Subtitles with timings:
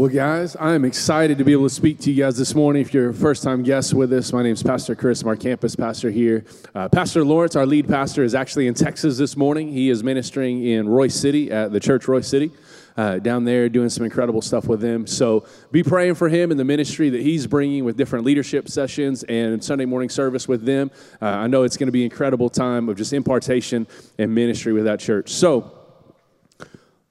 [0.00, 2.80] Well, guys, I am excited to be able to speak to you guys this morning.
[2.80, 5.20] If you're a first time guest with us, my name is Pastor Chris.
[5.20, 6.46] I'm our campus pastor here.
[6.74, 9.70] Uh, pastor Lawrence, our lead pastor, is actually in Texas this morning.
[9.70, 12.50] He is ministering in Royse City at the church Royse City.
[12.96, 15.06] Uh, down there doing some incredible stuff with them.
[15.06, 19.22] So be praying for him and the ministry that he's bringing with different leadership sessions
[19.24, 20.90] and Sunday morning service with them.
[21.20, 23.86] Uh, I know it's going to be incredible time of just impartation
[24.16, 25.28] and ministry with that church.
[25.28, 25.78] So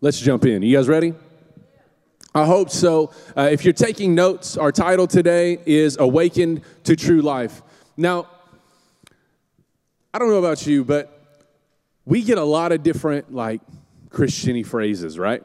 [0.02, 0.64] let's jump in.
[0.64, 1.14] You guys ready?
[2.36, 3.12] I hope so.
[3.36, 7.64] Uh, if you're taking notes, our title today is Awakened to True Life.
[7.98, 8.28] Now,
[10.14, 11.48] I don't know about you, but
[12.06, 13.62] we get a lot of different, like,
[14.10, 15.42] Christiany phrases, right?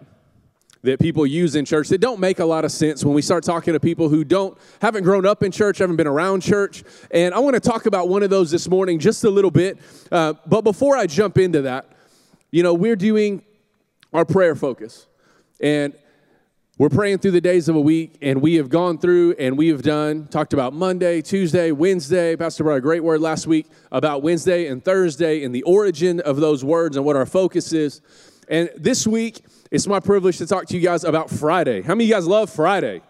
[0.82, 3.44] That people use in church that don't make a lot of sense when we start
[3.44, 6.84] talking to people who don't haven't grown up in church, haven't been around church.
[7.10, 9.78] And I want to talk about one of those this morning just a little bit.
[10.12, 11.86] Uh, but before I jump into that,
[12.50, 13.42] you know, we're doing
[14.12, 15.06] our prayer focus.
[15.60, 15.94] And
[16.76, 19.68] we're praying through the days of a week, and we have gone through and we
[19.68, 22.34] have done, talked about Monday, Tuesday, Wednesday.
[22.34, 26.36] Pastor brought a great word last week about Wednesday and Thursday and the origin of
[26.38, 28.00] those words and what our focus is.
[28.48, 31.80] And this week, it's my privilege to talk to you guys about Friday.
[31.80, 33.02] How many of you guys love Friday?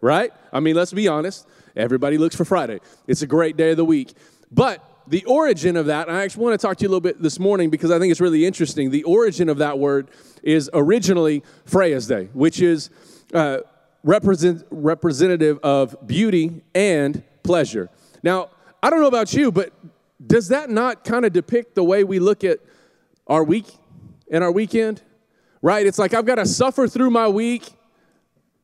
[0.00, 0.32] Right?
[0.52, 1.46] I mean, let's be honest.
[1.76, 2.80] Everybody looks for Friday.
[3.06, 4.12] It's a great day of the week.
[4.50, 7.22] But the origin of that, I actually want to talk to you a little bit
[7.22, 8.90] this morning because I think it's really interesting.
[8.90, 10.08] The origin of that word
[10.42, 12.90] is originally Freya's Day, which is
[13.34, 13.58] uh,
[14.02, 17.90] represent, representative of beauty and pleasure.
[18.22, 18.50] Now,
[18.82, 19.72] I don't know about you, but
[20.24, 22.58] does that not kind of depict the way we look at
[23.26, 23.66] our week
[24.30, 25.02] and our weekend?
[25.62, 25.86] Right?
[25.86, 27.68] It's like I've got to suffer through my week,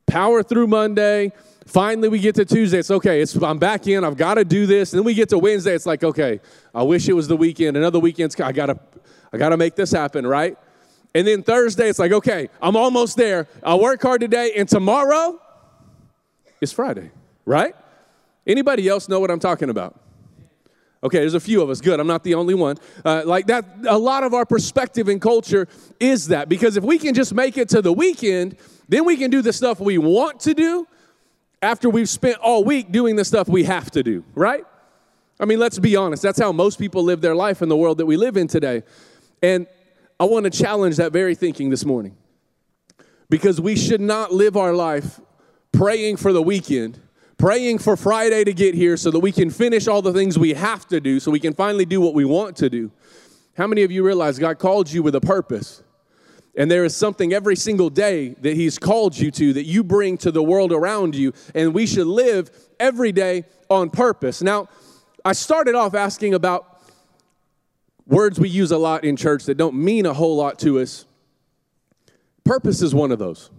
[0.06, 1.32] power through Monday,
[1.66, 2.78] Finally, we get to Tuesday.
[2.78, 3.22] It's okay.
[3.22, 4.04] It's, I'm back in.
[4.04, 4.92] I've got to do this.
[4.92, 5.74] And then we get to Wednesday.
[5.74, 6.40] It's like, okay,
[6.74, 7.76] I wish it was the weekend.
[7.76, 8.78] Another weekend's, I got to,
[9.32, 10.58] I got to make this happen, right?
[11.14, 13.46] And then Thursday, it's like, okay, I'm almost there.
[13.62, 14.52] I'll work hard today.
[14.56, 15.40] And tomorrow
[16.60, 17.10] is Friday,
[17.44, 17.74] right?
[18.46, 20.00] Anybody else know what I'm talking about?
[21.04, 21.80] Okay, there's a few of us.
[21.82, 22.00] Good.
[22.00, 22.78] I'm not the only one.
[23.04, 25.68] Uh, like that, a lot of our perspective and culture
[26.00, 28.56] is that because if we can just make it to the weekend,
[28.88, 30.88] then we can do the stuff we want to do
[31.60, 34.64] after we've spent all week doing the stuff we have to do, right?
[35.38, 36.22] I mean, let's be honest.
[36.22, 38.82] That's how most people live their life in the world that we live in today.
[39.42, 39.66] And
[40.18, 42.16] I want to challenge that very thinking this morning
[43.28, 45.20] because we should not live our life
[45.72, 47.00] praying for the weekend,
[47.36, 50.54] praying for Friday to get here so that we can finish all the things we
[50.54, 52.92] have to do, so we can finally do what we want to do.
[53.56, 55.82] How many of you realize God called you with a purpose?
[56.56, 60.16] And there is something every single day that He's called you to that you bring
[60.18, 61.32] to the world around you.
[61.54, 64.42] And we should live every day on purpose.
[64.42, 64.68] Now,
[65.24, 66.73] I started off asking about
[68.06, 71.06] words we use a lot in church that don't mean a whole lot to us.
[72.44, 73.50] Purpose is one of those.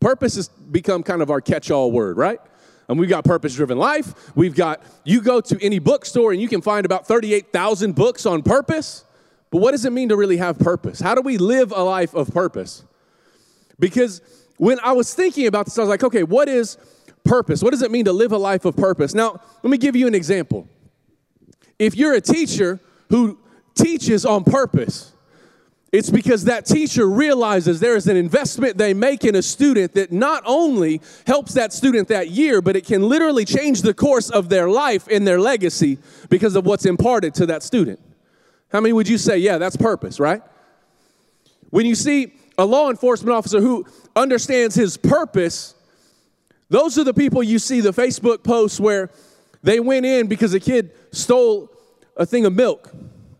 [0.00, 2.40] Purpose has become kind of our catch all word, right?
[2.88, 4.34] And we've got purpose driven life.
[4.34, 8.42] We've got, you go to any bookstore and you can find about 38,000 books on
[8.42, 9.04] purpose.
[9.50, 11.00] But what does it mean to really have purpose?
[11.00, 12.84] How do we live a life of purpose?
[13.78, 14.20] Because
[14.56, 16.78] when I was thinking about this, I was like, okay, what is
[17.24, 17.62] purpose?
[17.62, 19.14] What does it mean to live a life of purpose?
[19.14, 20.66] Now, let me give you an example.
[21.78, 23.38] If you're a teacher who
[23.78, 25.12] teaches on purpose,
[25.90, 30.12] it's because that teacher realizes there is an investment they make in a student that
[30.12, 34.50] not only helps that student that year, but it can literally change the course of
[34.50, 37.98] their life and their legacy because of what's imparted to that student.
[38.70, 40.42] How many would you say, yeah, that's purpose, right?
[41.70, 45.74] When you see a law enforcement officer who understands his purpose,
[46.68, 49.08] those are the people you see the Facebook posts where
[49.62, 51.70] they went in because a kid stole
[52.14, 52.92] a thing of milk.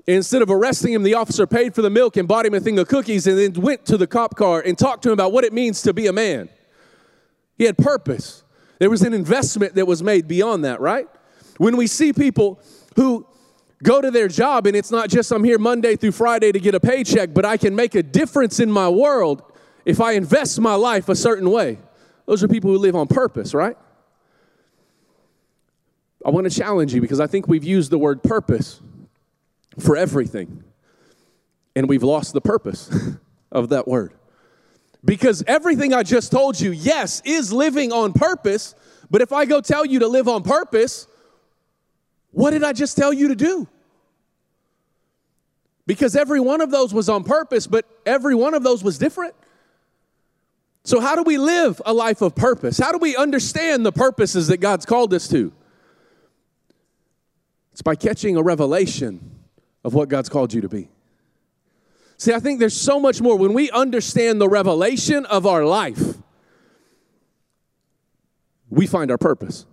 [0.08, 2.78] Instead of arresting him, the officer paid for the milk and bought him a thing
[2.78, 5.44] of cookies and then went to the cop car and talked to him about what
[5.44, 6.48] it means to be a man.
[7.58, 8.42] He had purpose.
[8.78, 11.06] There was an investment that was made beyond that, right?
[11.58, 12.58] When we see people
[12.96, 13.26] who
[13.82, 16.74] go to their job and it's not just I'm here Monday through Friday to get
[16.74, 19.42] a paycheck, but I can make a difference in my world
[19.84, 21.76] if I invest my life a certain way.
[22.24, 23.76] Those are people who live on purpose, right?
[26.24, 28.80] I want to challenge you because I think we've used the word purpose
[29.78, 30.64] for everything,
[31.74, 32.90] and we've lost the purpose
[33.52, 34.12] of that word.
[35.04, 38.74] Because everything I just told you, yes, is living on purpose,
[39.10, 41.06] but if I go tell you to live on purpose,
[42.30, 43.68] what did I just tell you to do?
[45.86, 49.34] Because every one of those was on purpose, but every one of those was different.
[50.84, 52.78] So, how do we live a life of purpose?
[52.78, 55.52] How do we understand the purposes that God's called us to?
[57.72, 59.37] It's by catching a revelation
[59.84, 60.90] of what God's called you to be.
[62.16, 63.36] See, I think there's so much more.
[63.36, 66.16] When we understand the revelation of our life,
[68.70, 69.66] we find our purpose.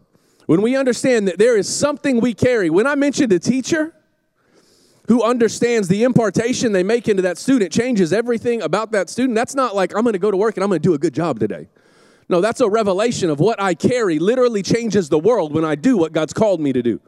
[0.45, 2.69] When we understand that there is something we carry.
[2.69, 3.93] When I mentioned a teacher
[5.07, 9.55] who understands the impartation they make into that student changes everything about that student, that's
[9.55, 11.67] not like I'm to go to work and I'm to do a good job today.
[12.29, 15.97] No, that's a revelation of what I carry literally changes the world when I do
[15.97, 16.99] what God's called me to do.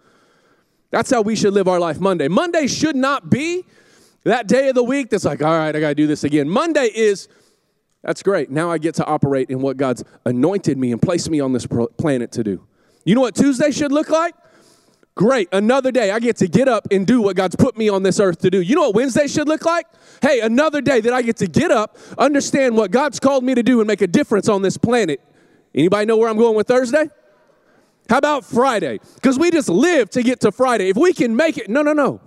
[0.89, 2.27] That's how we should live our life Monday.
[2.27, 3.65] Monday should not be
[4.23, 6.49] that day of the week that's like, all right, I got to do this again.
[6.49, 7.27] Monday is,
[8.03, 8.49] that's great.
[8.49, 11.65] Now I get to operate in what God's anointed me and placed me on this
[11.65, 12.65] planet to do.
[13.05, 14.35] You know what Tuesday should look like?
[15.15, 16.11] Great, another day.
[16.11, 18.51] I get to get up and do what God's put me on this earth to
[18.51, 18.61] do.
[18.61, 19.87] You know what Wednesday should look like?
[20.21, 23.63] Hey, another day that I get to get up, understand what God's called me to
[23.63, 25.19] do, and make a difference on this planet.
[25.73, 27.09] Anybody know where I'm going with Thursday?
[28.09, 28.99] How about Friday?
[29.15, 30.89] Because we just live to get to Friday.
[30.89, 32.21] If we can make it, no, no, no.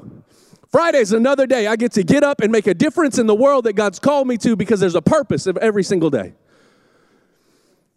[0.71, 1.67] Friday's another day.
[1.67, 4.29] I get to get up and make a difference in the world that God's called
[4.29, 6.35] me to because there's a purpose of every single day.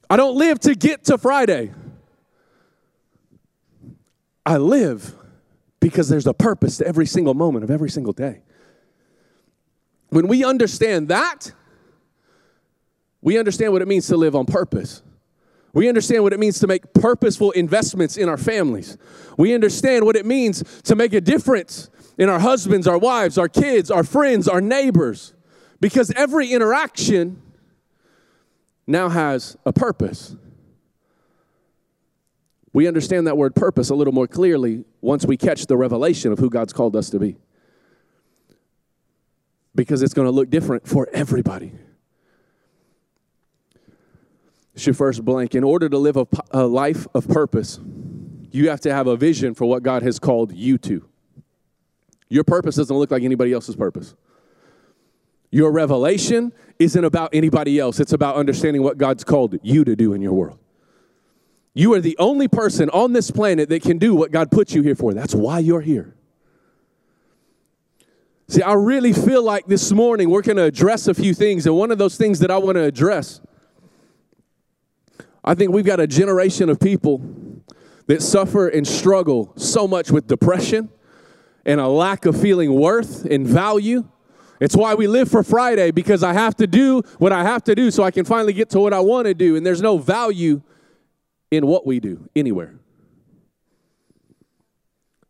[0.09, 1.71] I don't live to get to Friday.
[4.45, 5.13] I live
[5.79, 8.41] because there's a purpose to every single moment of every single day.
[10.09, 11.51] When we understand that,
[13.21, 15.01] we understand what it means to live on purpose.
[15.74, 18.98] We understand what it means to make purposeful investments in our families.
[19.38, 23.50] We understand what it means to make a difference in our husbands, our wives, our
[23.50, 25.34] kids, our friends, our neighbors.
[25.80, 27.42] Because every interaction
[28.86, 30.36] now has a purpose.
[32.72, 36.40] We understand that word purpose a little more clearly once we catch the revelation of
[36.40, 37.38] who God's called us to be.
[39.74, 41.72] Because it's going to look different for everybody.
[44.75, 45.56] Your first blank.
[45.56, 47.80] In order to live a, a life of purpose,
[48.52, 51.08] you have to have a vision for what God has called you to.
[52.28, 54.16] Your purpose doesn't look like anybody else's purpose.
[55.52, 60.14] Your revelation isn't about anybody else, it's about understanding what God's called you to do
[60.14, 60.58] in your world.
[61.75, 64.81] You are the only person on this planet that can do what God put you
[64.81, 65.14] here for.
[65.14, 66.16] That's why you're here.
[68.48, 71.75] See, I really feel like this morning we're going to address a few things, and
[71.75, 73.42] one of those things that I want to address,
[75.44, 77.22] I think we've got a generation of people
[78.07, 80.90] that suffer and struggle so much with depression
[81.66, 84.07] and a lack of feeling worth and value.
[84.60, 87.75] It's why we live for Friday because I have to do what I have to
[87.75, 89.98] do so I can finally get to what I want to do, and there's no
[89.98, 90.62] value
[91.51, 92.75] in what we do anywhere.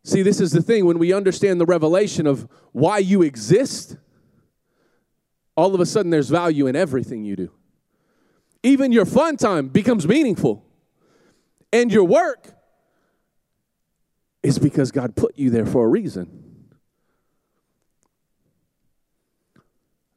[0.04, 3.96] See, this is the thing when we understand the revelation of why you exist,
[5.56, 7.50] all of a sudden there's value in everything you do.
[8.64, 10.64] Even your fun time becomes meaningful,
[11.72, 12.48] and your work
[14.42, 16.72] is because God put you there for a reason.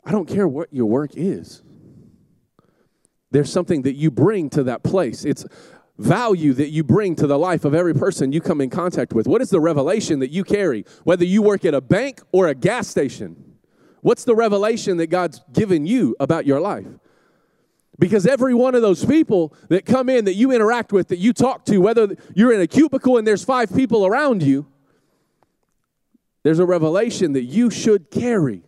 [0.03, 1.61] I don't care what your work is.
[3.31, 5.25] There's something that you bring to that place.
[5.25, 5.45] It's
[5.97, 9.27] value that you bring to the life of every person you come in contact with?
[9.27, 10.85] What is the revelation that you carry?
[11.03, 13.57] Whether you work at a bank or a gas station,
[14.01, 16.87] what's the revelation that God's given you about your life?
[17.99, 21.33] Because every one of those people that come in, that you interact with, that you
[21.33, 24.67] talk to, whether you're in a cubicle and there's five people around you,
[26.43, 28.61] there's a revelation that you should carry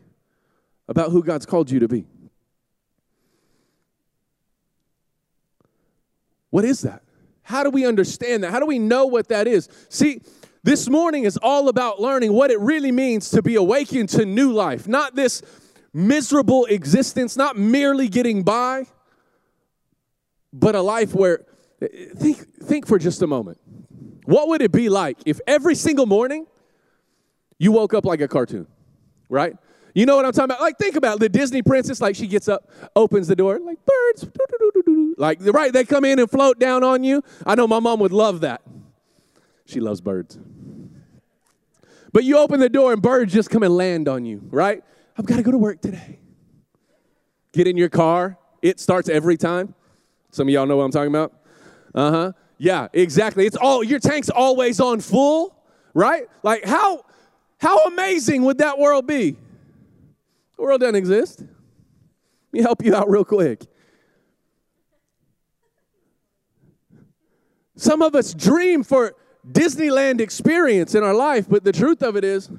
[0.88, 2.06] about who God's called you to be.
[6.50, 7.04] What is that?
[7.44, 8.52] How do we understand that?
[8.52, 9.70] How do we know what that is?
[9.90, 10.22] See,
[10.64, 14.52] this morning is all about learning what it really means to be awakened to new
[14.52, 15.42] life, not this
[15.94, 18.88] miserable existence, not merely getting by,
[20.52, 21.46] but a life where
[22.16, 23.60] think think for just a moment.
[24.26, 26.46] What would it be like if every single morning
[27.58, 28.68] you woke up like a cartoon,
[29.28, 29.56] right?
[29.96, 30.62] You know what I'm talking about?
[30.62, 31.20] Like, think about it.
[31.20, 32.00] the Disney princess.
[32.00, 34.28] Like, she gets up, opens the door, like birds.
[35.18, 37.24] Like, right, they come in and float down on you.
[37.46, 38.62] I know my mom would love that.
[39.66, 40.40] She loves birds.
[42.14, 44.84] But you open the door and birds just come and land on you, right?
[45.18, 46.20] I've got to go to work today.
[47.52, 48.38] Get in your car.
[48.62, 49.76] It starts every time.
[50.32, 51.34] Some of y'all know what I'm talking about.
[51.94, 52.32] Uh huh.
[52.58, 53.46] Yeah, exactly.
[53.46, 55.56] It's all your tank's always on full,
[55.94, 56.24] right?
[56.44, 57.06] Like how
[57.60, 59.32] how amazing would that world be?
[60.56, 61.42] The world doesn't exist.
[61.42, 63.66] Let me help you out real quick.
[67.76, 69.16] Some of us dream for
[69.50, 72.50] Disneyland experience in our life, but the truth of it is,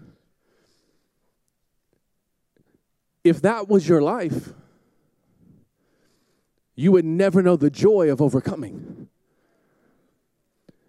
[3.22, 4.54] if that was your life,
[6.80, 9.08] you would never know the joy of overcoming.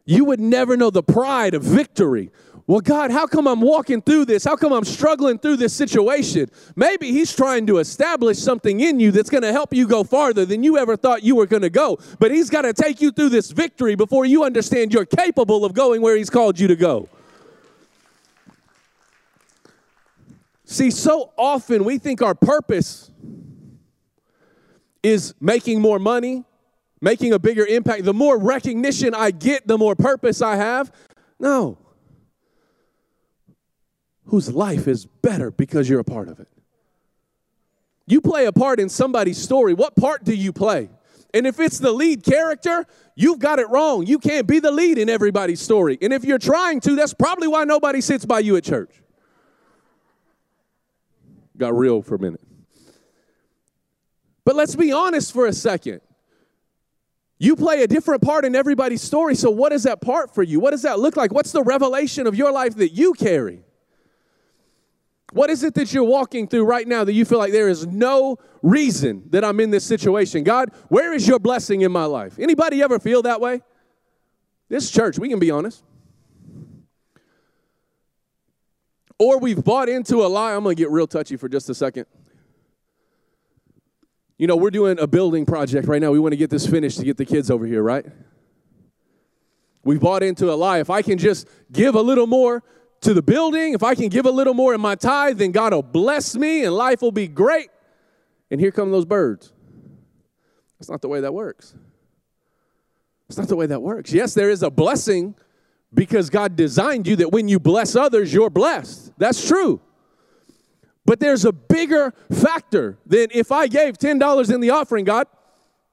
[0.05, 2.31] You would never know the pride of victory
[2.67, 4.45] Well, God, how come I'm walking through this?
[4.45, 6.49] How come I'm struggling through this situation?
[6.75, 10.45] Maybe He's trying to establish something in you that's going to help you go farther
[10.45, 11.99] than you ever thought you were going to go.
[12.19, 15.73] But He's got to take you through this victory before you understand you're capable of
[15.73, 17.09] going where He's called you to go.
[20.63, 23.10] See, so often we think our purpose
[25.03, 26.43] is making more money,
[27.01, 28.03] making a bigger impact.
[28.03, 30.91] The more recognition I get, the more purpose I have.
[31.39, 31.77] No
[34.31, 36.47] whose life is better because you're a part of it.
[38.07, 39.73] You play a part in somebody's story.
[39.73, 40.89] What part do you play?
[41.33, 44.07] And if it's the lead character, you've got it wrong.
[44.07, 45.97] You can't be the lead in everybody's story.
[46.01, 49.01] And if you're trying to, that's probably why nobody sits by you at church.
[51.57, 52.41] Got real for a minute.
[54.45, 56.01] But let's be honest for a second.
[57.37, 59.33] You play a different part in everybody's story.
[59.35, 60.59] So, what is that part for you?
[60.59, 61.33] What does that look like?
[61.33, 63.63] What's the revelation of your life that you carry?
[65.31, 67.87] What is it that you're walking through right now that you feel like there is
[67.87, 70.43] no reason that I'm in this situation?
[70.43, 72.37] God, where is your blessing in my life?
[72.37, 73.61] Anybody ever feel that way?
[74.67, 75.83] This church, we can be honest.
[79.17, 80.53] Or we've bought into a lie.
[80.53, 82.05] I'm going to get real touchy for just a second.
[84.41, 86.09] You know, we're doing a building project right now.
[86.09, 88.03] We want to get this finished to get the kids over here, right?
[89.83, 90.79] We bought into a lie.
[90.79, 92.63] If I can just give a little more,
[93.01, 95.73] to the building, if I can give a little more in my tithe, then God
[95.73, 97.69] will bless me and life will be great.
[98.49, 99.53] And here come those birds.
[100.79, 101.75] That's not the way that works.
[103.29, 104.11] It's not the way that works.
[104.11, 105.35] Yes, there is a blessing
[105.93, 109.13] because God designed you that when you bless others, you're blessed.
[109.19, 109.81] That's true.
[111.11, 115.27] But there's a bigger factor than if I gave $10 in the offering, God,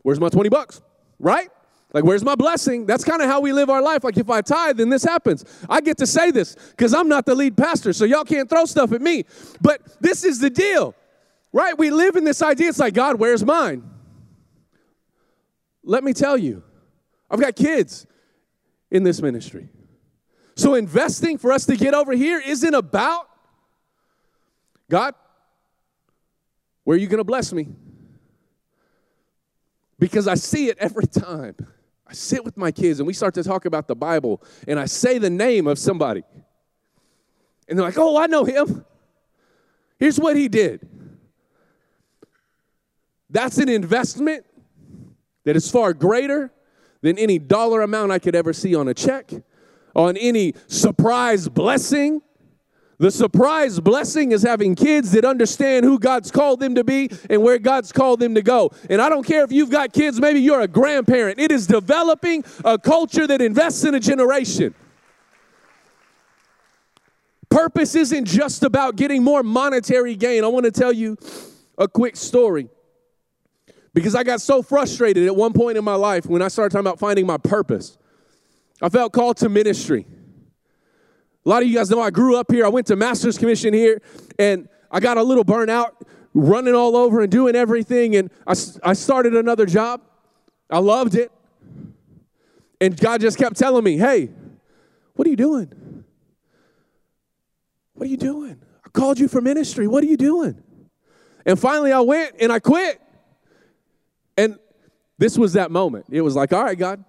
[0.03, 0.81] where's my 20 bucks?
[1.19, 1.49] Right?
[1.93, 2.87] Like, where's my blessing?
[2.87, 4.05] That's kind of how we live our life.
[4.05, 5.45] Like, if I tithe, then this happens.
[5.69, 8.65] I get to say this because I'm not the lead pastor, so y'all can't throw
[8.65, 9.25] stuff at me.
[9.61, 10.95] But this is the deal,
[11.53, 11.77] right?
[11.77, 12.69] We live in this idea.
[12.69, 13.83] It's like, God, where's mine?
[15.83, 16.63] Let me tell you,
[17.29, 18.07] I've got kids
[18.89, 19.69] in this ministry.
[20.55, 23.29] So, investing for us to get over here isn't about
[24.91, 25.15] God,
[26.85, 27.69] where are you going to bless me?
[29.99, 31.55] Because I see it every time.
[32.07, 34.87] I sit with my kids and we start to talk about the Bible and I
[34.87, 36.23] say the name of somebody.
[37.69, 38.87] And they're like, oh, I know him.
[39.99, 40.89] Here's what he did.
[43.29, 44.47] That's an investment
[45.45, 46.51] that is far greater
[47.03, 49.31] than any dollar amount I could ever see on a check,
[49.95, 52.23] on any surprise blessing
[52.99, 57.43] the surprise blessing is having kids that understand who God's called them to be and
[57.43, 58.73] where God's called them to go.
[58.91, 61.39] And I don't care if you've got kids, maybe you're a grandparent.
[61.39, 64.75] It is developing a culture that invests in a generation.
[67.49, 70.43] Purpose isn't just about getting more monetary gain.
[70.43, 71.17] I want to tell you
[71.79, 72.69] a quick story
[73.95, 76.87] because I got so frustrated at one point in my life when I started talking
[76.87, 77.97] about finding my purpose.
[78.83, 80.05] I felt called to ministry.
[81.49, 82.67] A lot of you guys know I grew up here.
[82.67, 84.03] I went to Master's Commission here,
[84.39, 85.93] and I got a little burnout
[86.35, 88.17] running all over and doing everything.
[88.17, 90.03] And I, I started another job.
[90.69, 91.33] I loved it.
[92.83, 94.29] And God just kept telling me, hey,
[95.15, 96.05] what are you doing?
[97.95, 98.61] What are you doing?
[98.85, 99.89] I called you for ministry.
[99.89, 100.63] What are you doing?
[101.47, 103.01] And finally, I went and I quit.
[104.37, 104.59] And
[105.17, 106.05] this was that moment.
[106.11, 107.03] It was like, all right, God,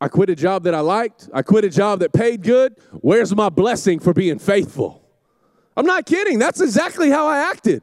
[0.00, 1.28] I quit a job that I liked.
[1.34, 2.76] I quit a job that paid good.
[3.00, 5.02] Where's my blessing for being faithful?
[5.76, 6.38] I'm not kidding.
[6.38, 7.82] That's exactly how I acted.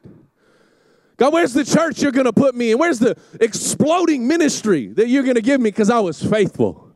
[1.18, 2.78] God, where's the church you're going to put me in?
[2.78, 6.90] Where's the exploding ministry that you're going to give me because I was faithful?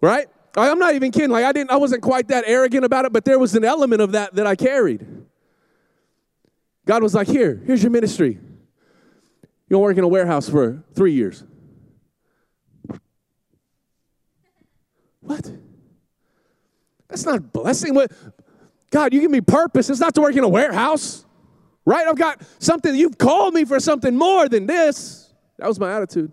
[0.00, 0.28] Right?
[0.54, 1.30] I'm not even kidding.
[1.30, 4.02] Like I didn't I wasn't quite that arrogant about it, but there was an element
[4.02, 5.06] of that that I carried.
[6.84, 8.38] God was like, "Here, here's your ministry.
[9.70, 11.44] To work in a warehouse for 3 years."
[15.22, 15.50] What?
[17.08, 17.94] That's not blessing.
[17.94, 18.12] What?
[18.90, 19.88] God, you give me purpose.
[19.88, 21.24] It's not to work in a warehouse,
[21.86, 22.06] right?
[22.06, 22.94] I've got something.
[22.94, 25.32] You've called me for something more than this.
[25.58, 26.30] That was my attitude.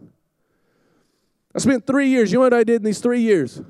[1.55, 2.31] I spent three years.
[2.31, 3.61] You know what I did in these three years?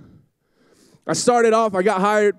[1.05, 2.37] I started off, I got hired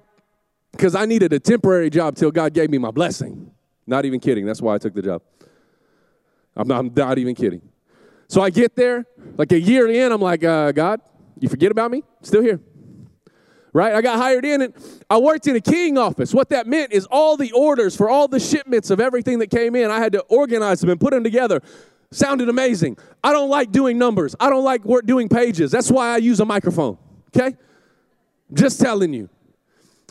[0.73, 3.51] because I needed a temporary job till God gave me my blessing.
[3.87, 4.47] Not even kidding.
[4.47, 5.23] That's why I took the job.
[6.55, 7.63] I'm not, I'm not even kidding.
[8.29, 9.05] So I get there,
[9.37, 11.01] like a year in, I'm like, uh, God,
[11.41, 12.05] you forget about me?
[12.23, 12.61] Still here
[13.73, 13.95] right?
[13.95, 14.75] I got hired in and
[15.09, 16.35] I worked in a keying office.
[16.35, 19.75] What that meant is all the orders for all the shipments of everything that came
[19.75, 21.61] in, I had to organize them and put them together.
[22.13, 22.99] Sounded amazing.
[23.23, 24.35] I don't like doing numbers.
[24.41, 25.71] I don't like doing pages.
[25.71, 26.99] That's why I use a microphone.
[27.35, 27.57] Okay?
[28.53, 29.29] Just telling you.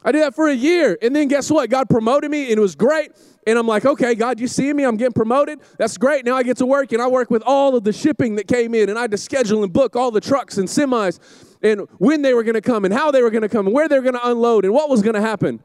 [0.03, 0.97] I did that for a year.
[1.01, 1.69] And then guess what?
[1.69, 3.11] God promoted me and it was great.
[3.45, 4.83] And I'm like, okay, God, you see me?
[4.83, 5.59] I'm getting promoted.
[5.77, 6.25] That's great.
[6.25, 8.73] Now I get to work and I work with all of the shipping that came
[8.73, 11.19] in and I had to schedule and book all the trucks and semis
[11.61, 13.75] and when they were going to come and how they were going to come and
[13.75, 15.61] where they were going to unload and what was going to happen.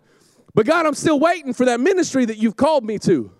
[0.54, 3.30] But God, I'm still waiting for that ministry that you've called me to.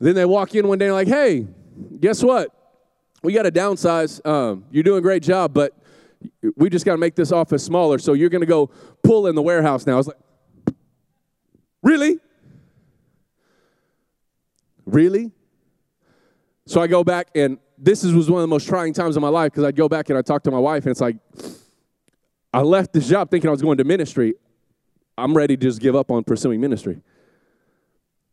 [0.00, 1.46] Then they walk in one day and like, hey,
[2.00, 2.48] guess what?
[3.22, 4.24] We got to downsize.
[4.26, 5.76] Um, you're doing a great job, but
[6.56, 7.98] we just got to make this office smaller.
[7.98, 8.70] So you're going to go
[9.02, 9.94] pull in the warehouse now.
[9.94, 10.16] I was like,
[11.82, 12.18] really?
[14.86, 15.30] Really?
[16.66, 19.28] So I go back, and this was one of the most trying times of my
[19.28, 21.16] life because I'd go back and I talk to my wife, and it's like,
[22.52, 24.34] I left this job thinking I was going to ministry.
[25.16, 27.00] I'm ready to just give up on pursuing ministry.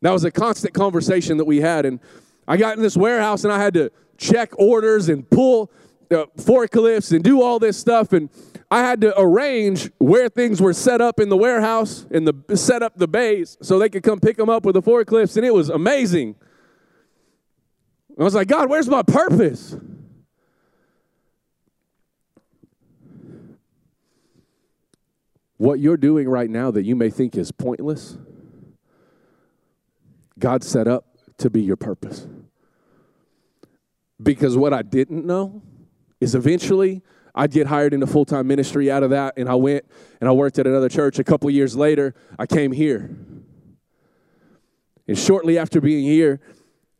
[0.02, 1.86] That was a constant conversation that we had.
[1.86, 2.00] And
[2.48, 5.72] I got in this warehouse and I had to check orders and pull
[6.12, 8.14] uh, forklifts and do all this stuff.
[8.14, 8.30] And
[8.72, 12.84] I had to arrange where things were set up in the warehouse and the set
[12.84, 15.38] up the bays so they could come pick them up with the forklifts.
[15.38, 16.36] And it was amazing.
[18.20, 19.76] I was like, God, where's my purpose?
[25.58, 28.18] What you're doing right now that you may think is pointless
[30.40, 31.06] God set up
[31.38, 32.26] to be your purpose.
[34.22, 35.62] Because what I didn't know
[36.20, 37.02] is eventually
[37.36, 39.86] I'd get hired into full time ministry out of that, and I went
[40.20, 41.20] and I worked at another church.
[41.20, 43.16] A couple years later, I came here.
[45.08, 46.40] And shortly after being here,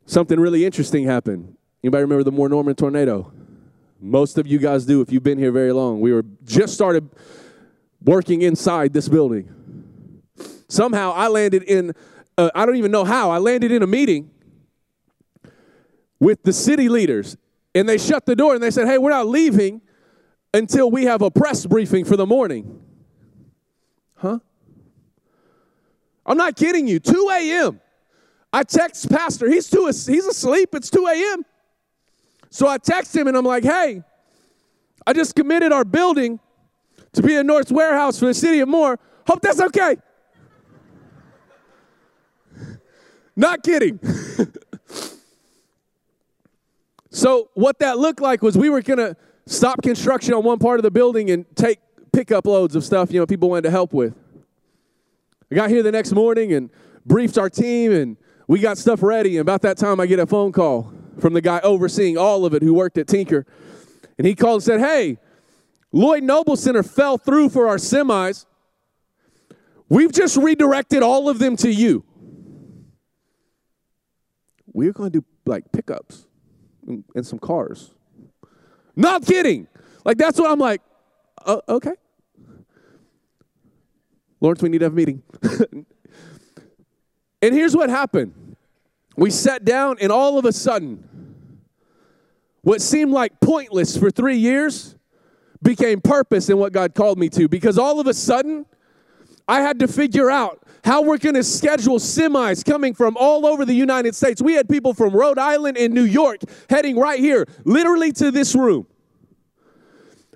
[0.06, 1.56] something really interesting happened.
[1.84, 3.32] Anybody remember the Moore Norman tornado?
[4.00, 6.00] Most of you guys do if you've been here very long.
[6.00, 7.08] We were just started
[8.02, 9.54] working inside this building.
[10.68, 11.94] Somehow I landed in
[12.40, 13.30] uh, I don't even know how.
[13.30, 14.30] I landed in a meeting
[16.18, 17.36] with the city leaders,
[17.74, 19.80] and they shut the door and they said, Hey, we're not leaving
[20.52, 22.82] until we have a press briefing for the morning.
[24.16, 24.40] Huh?
[26.26, 26.98] I'm not kidding you.
[27.00, 27.80] 2 a.m.
[28.52, 29.48] I text Pastor.
[29.48, 30.74] He's, too, he's asleep.
[30.74, 31.44] It's 2 a.m.
[32.50, 34.02] So I text him and I'm like, hey,
[35.06, 36.40] I just committed our building
[37.12, 38.98] to be a North warehouse for the city of Moore.
[39.26, 39.96] Hope that's okay.
[43.36, 44.00] Not kidding.
[47.10, 50.78] so, what that looked like was we were going to stop construction on one part
[50.78, 51.80] of the building and take
[52.12, 54.14] pickup loads of stuff, you know, people wanted to help with.
[55.50, 56.70] I got here the next morning and
[57.04, 59.36] briefed our team, and we got stuff ready.
[59.36, 62.54] And about that time, I get a phone call from the guy overseeing all of
[62.54, 63.44] it who worked at Tinker.
[64.16, 65.18] And he called and said, Hey,
[65.92, 68.46] Lloyd Noble Center fell through for our semis.
[69.88, 72.04] We've just redirected all of them to you
[74.72, 76.26] we're going to do like pickups
[77.14, 77.92] and some cars.
[78.96, 79.66] Not kidding.
[80.04, 80.82] Like, that's what I'm like,
[81.44, 81.92] uh, okay.
[84.40, 85.22] Lawrence, we need to have a meeting.
[87.42, 88.56] and here's what happened
[89.16, 91.36] we sat down, and all of a sudden,
[92.62, 94.94] what seemed like pointless for three years
[95.62, 97.48] became purpose in what God called me to.
[97.48, 98.64] Because all of a sudden,
[99.46, 103.64] I had to figure out how we're going to schedule semis coming from all over
[103.64, 104.40] the United States.
[104.42, 108.54] We had people from Rhode Island and New York heading right here, literally to this
[108.54, 108.86] room.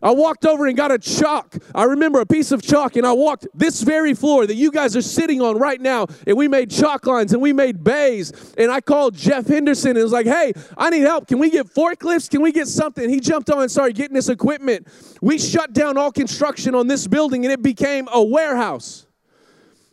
[0.05, 1.57] I walked over and got a chalk.
[1.75, 4.95] I remember a piece of chalk, and I walked this very floor that you guys
[4.95, 8.31] are sitting on right now, and we made chalk lines and we made bays.
[8.59, 11.27] And I called Jeff Henderson and was like, hey, I need help.
[11.27, 12.29] Can we get forklifts?
[12.29, 13.09] Can we get something?
[13.09, 14.89] He jumped on and started getting this equipment.
[15.23, 19.07] We shut down all construction on this building, and it became a warehouse.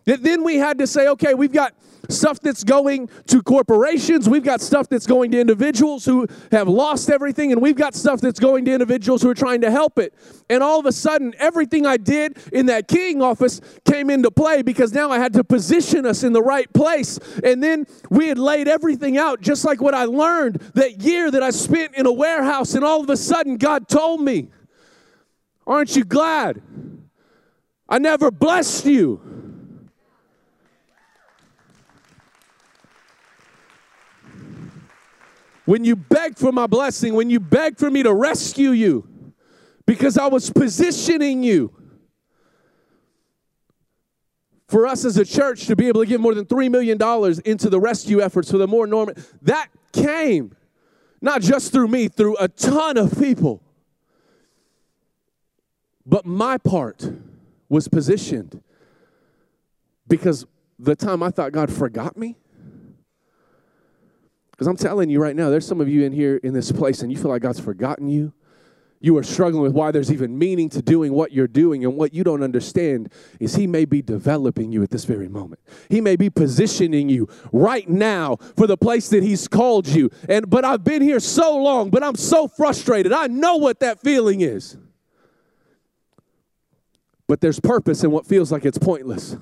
[0.05, 1.73] Then we had to say, okay, we've got
[2.09, 7.09] stuff that's going to corporations, we've got stuff that's going to individuals who have lost
[7.09, 10.13] everything, and we've got stuff that's going to individuals who are trying to help it.
[10.49, 14.61] And all of a sudden, everything I did in that keying office came into play
[14.61, 17.19] because now I had to position us in the right place.
[17.43, 21.43] And then we had laid everything out just like what I learned that year that
[21.43, 24.49] I spent in a warehouse, and all of a sudden, God told me,
[25.67, 26.61] Aren't you glad?
[27.87, 29.40] I never blessed you.
[35.71, 39.07] When you begged for my blessing, when you begged for me to rescue you,
[39.85, 41.73] because I was positioning you
[44.67, 46.97] for us as a church to be able to give more than $3 million
[47.45, 49.15] into the rescue efforts for the Moore Norman.
[49.43, 50.57] That came
[51.21, 53.63] not just through me, through a ton of people.
[56.05, 57.09] But my part
[57.69, 58.61] was positioned
[60.05, 60.45] because
[60.77, 62.35] the time I thought God forgot me,
[64.61, 67.01] because I'm telling you right now, there's some of you in here in this place
[67.01, 68.31] and you feel like God's forgotten you.
[68.99, 72.13] you are struggling with why there's even meaning to doing what you're doing and what
[72.13, 75.59] you don't understand is he may be developing you at this very moment.
[75.89, 80.11] He may be positioning you right now for the place that he's called you.
[80.29, 83.11] And but i've been here so long but i'm so frustrated.
[83.11, 84.77] I know what that feeling is.
[87.27, 89.37] But there's purpose in what feels like it's pointless.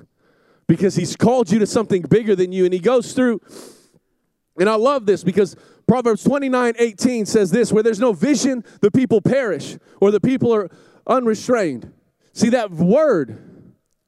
[0.66, 3.42] Because he's called you to something bigger than you and he goes through
[4.60, 5.56] and I love this because
[5.88, 10.54] Proverbs 29 18 says this where there's no vision, the people perish, or the people
[10.54, 10.70] are
[11.06, 11.90] unrestrained.
[12.34, 13.38] See, that word,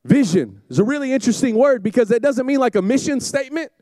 [0.05, 3.73] vision, is a really interesting word because it doesn't mean like a mission statement.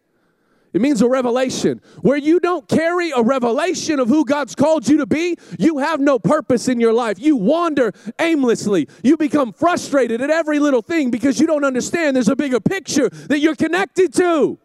[0.72, 1.80] It means a revelation.
[2.02, 5.98] Where you don't carry a revelation of who God's called you to be, you have
[5.98, 7.18] no purpose in your life.
[7.18, 8.88] You wander aimlessly.
[9.02, 13.09] You become frustrated at every little thing because you don't understand there's a bigger picture
[13.09, 14.61] that you're connected to.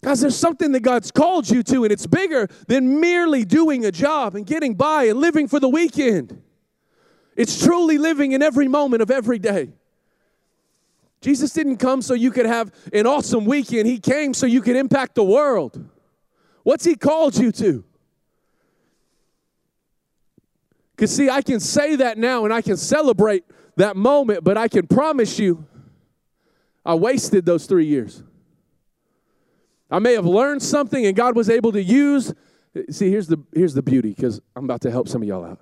[0.00, 3.90] Guys, there's something that God's called you to, and it's bigger than merely doing a
[3.90, 6.40] job and getting by and living for the weekend.
[7.34, 9.72] It's truly living in every moment of every day.
[11.20, 14.76] Jesus didn't come so you could have an awesome weekend, He came so you could
[14.76, 15.84] impact the world.
[16.62, 17.84] What's He called you to?
[20.94, 23.44] Because, see, I can say that now and I can celebrate
[23.76, 25.64] that moment, but I can promise you,
[26.84, 28.22] I wasted those three years.
[29.90, 32.34] I may have learned something and God was able to use.
[32.90, 35.60] See, here's the, here's the beauty because I'm about to help some of y'all out.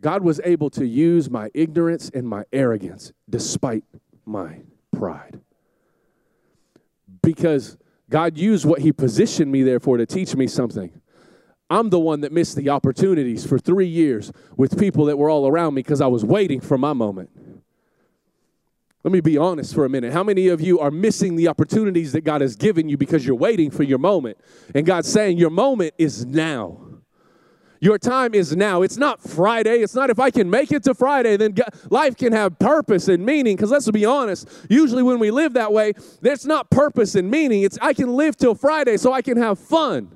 [0.00, 3.84] God was able to use my ignorance and my arrogance despite
[4.24, 4.60] my
[4.92, 5.40] pride.
[7.22, 7.76] Because
[8.08, 10.92] God used what He positioned me there for to teach me something.
[11.70, 15.46] I'm the one that missed the opportunities for three years with people that were all
[15.46, 17.30] around me because I was waiting for my moment.
[19.04, 20.12] Let me be honest for a minute.
[20.12, 23.36] How many of you are missing the opportunities that God has given you because you're
[23.36, 24.38] waiting for your moment?
[24.74, 26.80] And God's saying, Your moment is now.
[27.80, 28.82] Your time is now.
[28.82, 29.78] It's not Friday.
[29.78, 31.54] It's not if I can make it to Friday, then
[31.90, 33.54] life can have purpose and meaning.
[33.54, 37.62] Because let's be honest, usually when we live that way, there's not purpose and meaning.
[37.62, 40.10] It's I can live till Friday so I can have fun.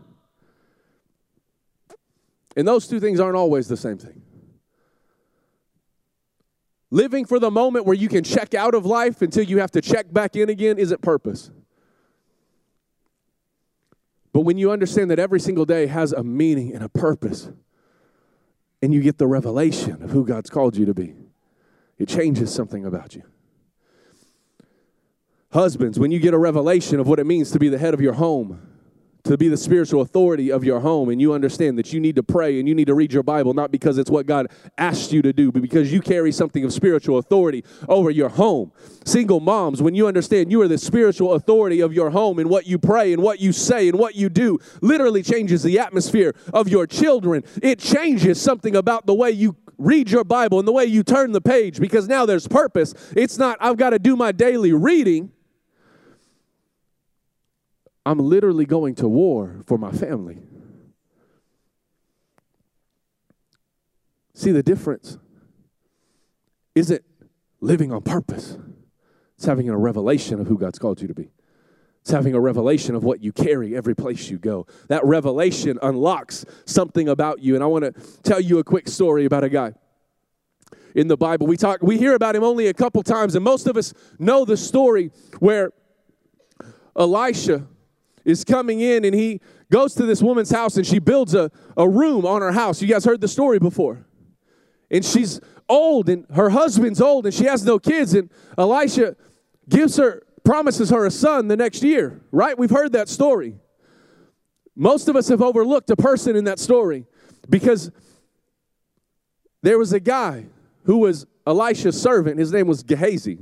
[2.57, 4.23] And those two things aren't always the same thing.
[6.93, 9.81] Living for the moment where you can check out of life until you have to
[9.81, 11.51] check back in again isn't purpose.
[14.31, 17.51] But when you understand that every single day has a meaning and a purpose,
[18.83, 21.15] and you get the revelation of who God's called you to be,
[21.97, 23.23] it changes something about you.
[25.51, 28.03] Husbands, when you get a revelation of what it means to be the head of
[28.03, 28.72] your home,
[29.25, 32.23] to be the spiritual authority of your home and you understand that you need to
[32.23, 35.23] pray and you need to read your Bible, not because it's what God asked you
[35.23, 38.73] to do, but because you carry something of spiritual authority over your home.
[39.05, 42.67] Single moms, when you understand you are the spiritual authority of your home and what
[42.67, 46.69] you pray and what you say and what you do literally changes the atmosphere of
[46.69, 47.45] your children.
[47.63, 51.33] It changes something about the way you read your Bible and the way you turn
[51.33, 52.95] the page because now there's purpose.
[53.17, 55.33] It's not, I've got to do my daily reading.
[58.05, 60.39] I'm literally going to war for my family.
[64.35, 65.19] See the difference?
[66.75, 67.05] Isn't
[67.61, 68.57] living on purpose,
[69.37, 71.31] it's having a revelation of who God's called you to be.
[72.01, 74.67] It's having a revelation of what you carry every place you go.
[74.89, 77.55] That revelation unlocks something about you.
[77.55, 79.75] And I want to tell you a quick story about a guy
[80.97, 81.47] in the Bible.
[81.47, 84.45] We talk we hear about him only a couple times and most of us know
[84.45, 85.73] the story where
[86.97, 87.67] Elisha
[88.25, 91.89] is coming in and he goes to this woman's house and she builds a, a
[91.89, 92.81] room on her house.
[92.83, 94.05] You guys heard the story before.
[94.91, 98.15] And she's old and her husband's old and she has no kids.
[98.15, 99.17] And Elisha
[99.69, 102.59] gives her, promises her a son the next year, right?
[102.59, 103.57] We've heard that story.
[104.75, 107.07] Most of us have overlooked a person in that story
[107.49, 107.91] because
[109.63, 110.47] there was a guy
[110.85, 112.39] who was Elisha's servant.
[112.39, 113.39] His name was Gehazi.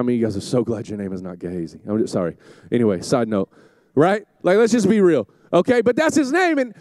[0.00, 1.78] How many of you guys are so glad your name is not Gehazi?
[1.86, 2.38] I'm just sorry.
[2.72, 3.52] Anyway, side note,
[3.94, 4.24] right?
[4.42, 5.82] Like, let's just be real, okay?
[5.82, 6.74] But that's his name, and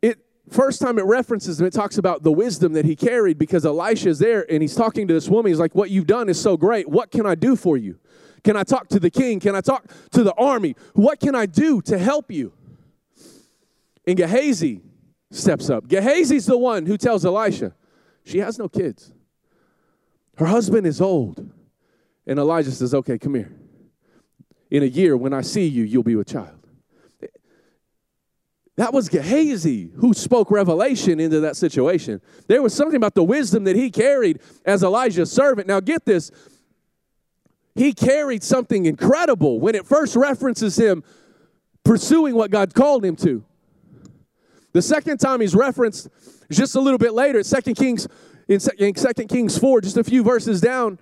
[0.00, 3.66] it first time it references him, it talks about the wisdom that he carried because
[3.66, 5.50] Elisha is there, and he's talking to this woman.
[5.50, 6.88] He's like, "What you've done is so great.
[6.88, 7.98] What can I do for you?
[8.44, 9.40] Can I talk to the king?
[9.40, 10.76] Can I talk to the army?
[10.94, 12.52] What can I do to help you?"
[14.06, 14.80] And Gehazi
[15.32, 15.88] steps up.
[15.88, 17.74] Gehazi's the one who tells Elisha,
[18.22, 19.12] "She has no kids."
[20.38, 21.50] Her husband is old.
[22.26, 23.52] And Elijah says, Okay, come here.
[24.70, 26.54] In a year, when I see you, you'll be with child.
[28.76, 32.20] That was Gehazi who spoke revelation into that situation.
[32.46, 35.66] There was something about the wisdom that he carried as Elijah's servant.
[35.66, 36.30] Now, get this.
[37.74, 41.02] He carried something incredible when it first references him
[41.82, 43.44] pursuing what God called him to.
[44.72, 46.08] The second time he's referenced
[46.48, 48.06] just a little bit later, Second Kings
[48.48, 50.98] in Second Kings 4, just a few verses down.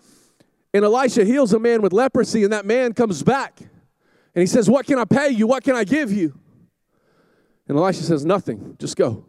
[0.74, 3.60] And Elisha heals a man with leprosy, and that man comes back.
[3.60, 5.46] And he says, What can I pay you?
[5.46, 6.38] What can I give you?
[7.68, 9.24] And Elisha says, Nothing, just go.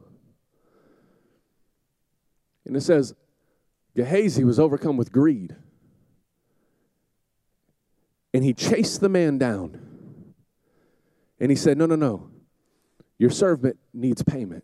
[2.65, 3.13] And it says,
[3.95, 5.55] Gehazi was overcome with greed.
[8.33, 9.79] And he chased the man down.
[11.39, 12.29] And he said, No, no, no.
[13.17, 14.63] Your servant needs payment.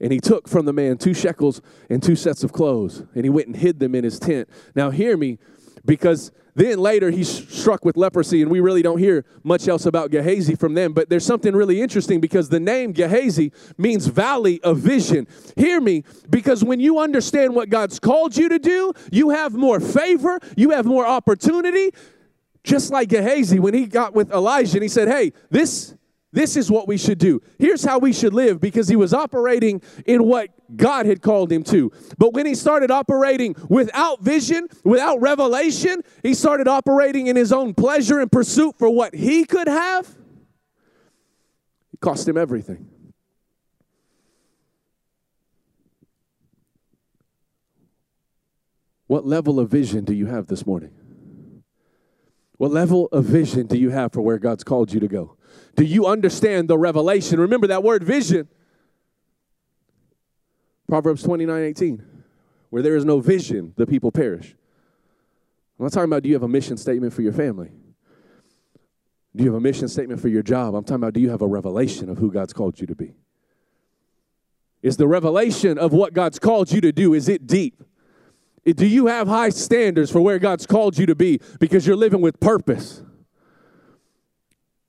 [0.00, 3.30] And he took from the man two shekels and two sets of clothes, and he
[3.30, 4.48] went and hid them in his tent.
[4.74, 5.38] Now, hear me,
[5.84, 10.10] because then later he's struck with leprosy, and we really don't hear much else about
[10.10, 10.92] Gehazi from them.
[10.92, 15.26] But there's something really interesting because the name Gehazi means valley of vision.
[15.56, 19.80] Hear me, because when you understand what God's called you to do, you have more
[19.80, 21.90] favor, you have more opportunity.
[22.62, 25.94] Just like Gehazi, when he got with Elijah and he said, Hey, this
[26.32, 27.42] this is what we should do.
[27.58, 31.64] Here's how we should live because he was operating in what God had called him
[31.64, 31.90] to.
[32.18, 37.74] But when he started operating without vision, without revelation, he started operating in his own
[37.74, 40.06] pleasure and pursuit for what he could have.
[41.92, 42.88] It cost him everything.
[49.08, 50.92] What level of vision do you have this morning?
[52.60, 55.34] What level of vision do you have for where God's called you to go?
[55.76, 57.40] Do you understand the revelation?
[57.40, 58.48] Remember that word vision.
[60.86, 62.02] Proverbs 29 18.
[62.68, 64.54] Where there is no vision, the people perish.
[65.78, 67.70] I'm not talking about do you have a mission statement for your family?
[69.34, 70.74] Do you have a mission statement for your job?
[70.74, 73.14] I'm talking about do you have a revelation of who God's called you to be?
[74.82, 77.82] Is the revelation of what God's called you to do, is it deep?
[78.64, 82.20] Do you have high standards for where God's called you to be because you're living
[82.20, 83.02] with purpose?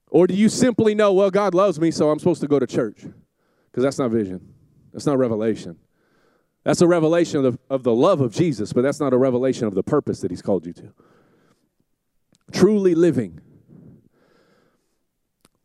[0.09, 2.67] Or do you simply know, well, God loves me, so I'm supposed to go to
[2.67, 3.05] church?
[3.71, 4.53] Because that's not vision.
[4.91, 5.77] That's not revelation.
[6.63, 9.67] That's a revelation of the, of the love of Jesus, but that's not a revelation
[9.67, 10.93] of the purpose that He's called you to.
[12.51, 13.39] Truly living.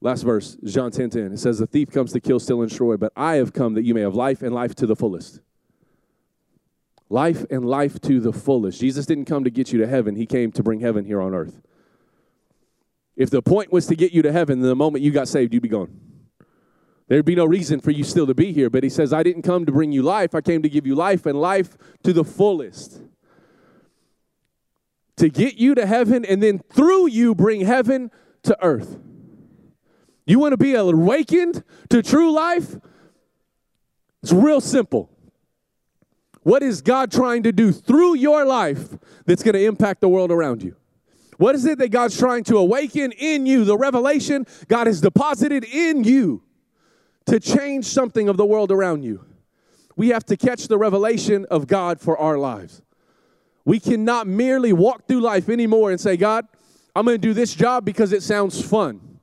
[0.00, 1.32] Last verse, John 10 10.
[1.32, 3.82] It says, The thief comes to kill, steal, and destroy, but I have come that
[3.82, 5.40] you may have life and life to the fullest.
[7.08, 8.80] Life and life to the fullest.
[8.80, 11.34] Jesus didn't come to get you to heaven, He came to bring heaven here on
[11.34, 11.60] earth.
[13.16, 15.62] If the point was to get you to heaven, the moment you got saved, you'd
[15.62, 16.00] be gone.
[17.08, 18.68] There'd be no reason for you still to be here.
[18.68, 20.94] But he says, I didn't come to bring you life, I came to give you
[20.94, 23.00] life and life to the fullest.
[25.16, 28.10] To get you to heaven and then through you bring heaven
[28.42, 28.98] to earth.
[30.26, 32.76] You want to be awakened to true life?
[34.22, 35.08] It's real simple.
[36.46, 40.30] What is God trying to do through your life that's going to impact the world
[40.30, 40.76] around you?
[41.38, 43.64] What is it that God's trying to awaken in you?
[43.64, 46.44] The revelation God has deposited in you
[47.24, 49.24] to change something of the world around you.
[49.96, 52.80] We have to catch the revelation of God for our lives.
[53.64, 56.46] We cannot merely walk through life anymore and say, God,
[56.94, 59.18] I'm going to do this job because it sounds fun.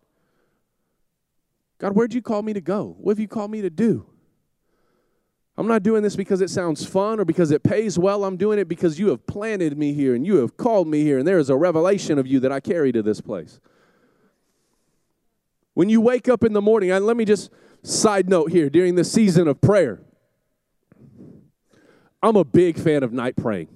[1.77, 2.97] God, where'd you call me to go?
[2.99, 4.07] What have you called me to do?
[5.55, 8.25] I'm not doing this because it sounds fun or because it pays well.
[8.25, 11.19] I'm doing it because you have planted me here and you have called me here,
[11.19, 13.59] and there is a revelation of you that I carry to this place.
[15.75, 17.51] When you wake up in the morning, and let me just
[17.83, 19.99] side note here during the season of prayer.
[22.21, 23.67] I'm a big fan of night praying.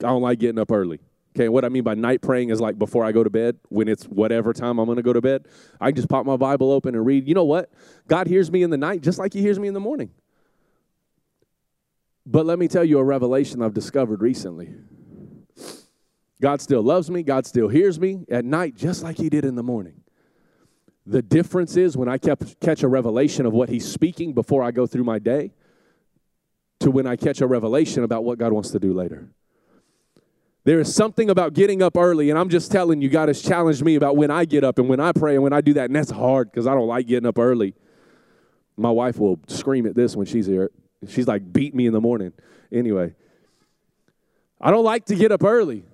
[0.00, 1.00] I don't like getting up early.
[1.34, 3.88] Okay, what I mean by night praying is like before I go to bed, when
[3.88, 5.46] it's whatever time I'm going to go to bed,
[5.80, 7.28] I just pop my Bible open and read.
[7.28, 7.70] You know what?
[8.06, 10.10] God hears me in the night just like He hears me in the morning.
[12.30, 14.74] But let me tell you a revelation I've discovered recently.
[16.42, 19.54] God still loves me, God still hears me at night just like He did in
[19.54, 20.02] the morning.
[21.06, 24.86] The difference is when I catch a revelation of what He's speaking before I go
[24.86, 25.52] through my day
[26.80, 29.30] to when I catch a revelation about what God wants to do later.
[30.64, 33.82] There is something about getting up early, and I'm just telling you, God has challenged
[33.82, 35.86] me about when I get up and when I pray and when I do that,
[35.86, 37.74] and that's hard because I don't like getting up early.
[38.76, 40.70] My wife will scream at this when she's here.
[41.06, 42.32] She's like, beat me in the morning.
[42.72, 43.14] Anyway,
[44.60, 45.84] I don't like to get up early,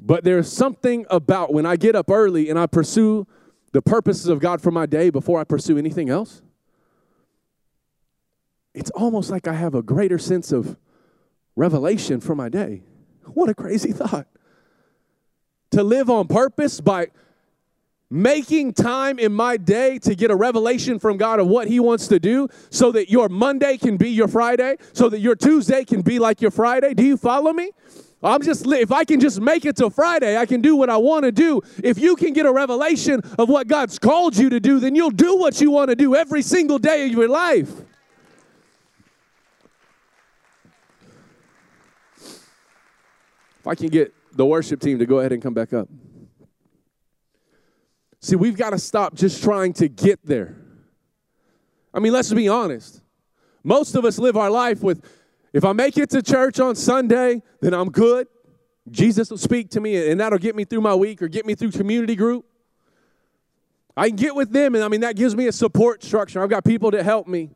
[0.00, 3.26] but there's something about when I get up early and I pursue
[3.72, 6.42] the purposes of God for my day before I pursue anything else.
[8.74, 10.76] It's almost like I have a greater sense of
[11.56, 12.82] revelation for my day.
[13.24, 14.26] What a crazy thought.
[15.72, 17.08] To live on purpose by
[18.10, 22.08] making time in my day to get a revelation from God of what He wants
[22.08, 26.02] to do so that your Monday can be your Friday, so that your Tuesday can
[26.02, 26.94] be like your Friday.
[26.94, 27.72] Do you follow me?
[28.22, 30.96] I'm just if I can just make it till Friday, I can do what I
[30.96, 31.62] want to do.
[31.82, 35.10] If you can get a revelation of what God's called you to do, then you'll
[35.10, 37.70] do what you want to do every single day of your life.
[43.60, 45.88] If I can get the worship team to go ahead and come back up.
[48.26, 50.56] See, we've got to stop just trying to get there.
[51.94, 53.00] I mean, let's be honest.
[53.62, 55.08] Most of us live our life with
[55.52, 58.26] if I make it to church on Sunday, then I'm good.
[58.90, 61.54] Jesus will speak to me, and that'll get me through my week or get me
[61.54, 62.44] through community group.
[63.96, 66.42] I can get with them, and I mean, that gives me a support structure.
[66.42, 67.50] I've got people to help me.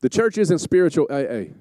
[0.00, 1.52] The church isn't spiritual AA.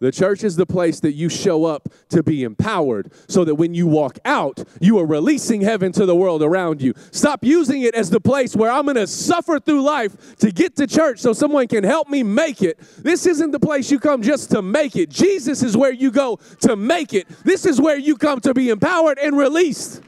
[0.00, 3.74] The church is the place that you show up to be empowered so that when
[3.74, 6.94] you walk out, you are releasing heaven to the world around you.
[7.10, 10.76] Stop using it as the place where I'm going to suffer through life to get
[10.76, 12.78] to church so someone can help me make it.
[12.98, 15.10] This isn't the place you come just to make it.
[15.10, 17.28] Jesus is where you go to make it.
[17.44, 20.02] This is where you come to be empowered and released.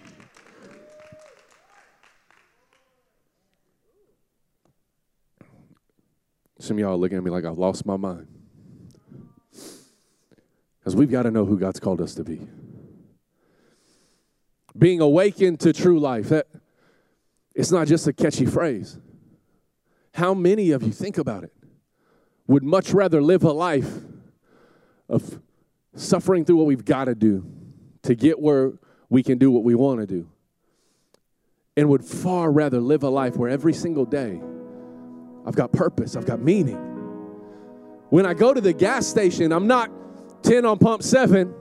[6.61, 8.40] Some y'all looking at me like I've lost my mind.
[10.81, 12.41] Because we've got to know who God's called us to be.
[14.77, 16.47] Being awakened to true life, that
[17.55, 18.99] it's not just a catchy phrase.
[20.15, 21.53] How many of you think about it
[22.47, 23.93] would much rather live a life
[25.09, 25.41] of
[25.95, 27.45] suffering through what we've got to do
[28.03, 28.73] to get where
[29.09, 30.29] we can do what we want to do?
[31.77, 34.41] And would far rather live a life where every single day
[35.47, 36.77] I've got purpose, I've got meaning.
[38.09, 39.91] When I go to the gas station, I'm not
[40.43, 41.55] 10 on pump seven.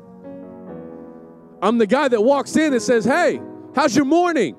[1.61, 3.41] I'm the guy that walks in and says, Hey,
[3.75, 4.55] how's your morning?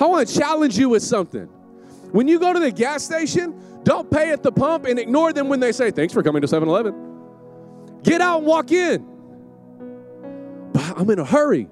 [0.00, 1.46] I want to challenge you with something.
[2.10, 5.48] When you go to the gas station, don't pay at the pump and ignore them
[5.48, 6.94] when they say, Thanks for coming to 7 Eleven.
[8.02, 9.06] Get out and walk in.
[10.72, 11.68] But I'm in a hurry.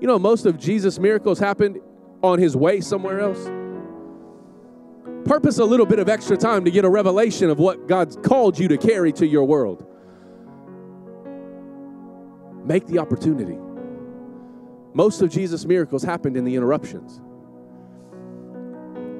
[0.00, 1.78] You know, most of Jesus' miracles happened
[2.22, 3.50] on his way somewhere else.
[5.24, 8.58] Purpose a little bit of extra time to get a revelation of what God's called
[8.58, 9.86] you to carry to your world.
[12.64, 13.58] Make the opportunity.
[14.92, 17.20] Most of Jesus' miracles happened in the interruptions.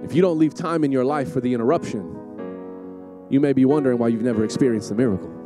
[0.05, 2.16] If you don't leave time in your life for the interruption,
[3.31, 5.39] you may be wondering why you've never experienced the miracle.